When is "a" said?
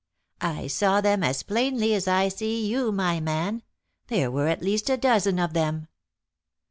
4.89-4.97